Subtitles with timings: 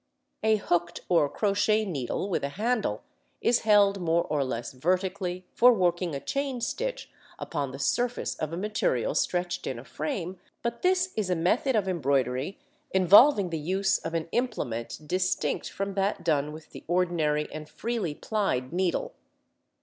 [0.51, 3.03] ]A hooked or crochet needle with a handle
[3.39, 8.51] is held more or less vertically for working a chain stitch upon the surface of
[8.51, 12.57] a material stretched in a frame, but this is a method of embroidery
[12.89, 18.15] involving the use of an implement distinct from that done with the ordinary and freely
[18.15, 19.13] plied needle.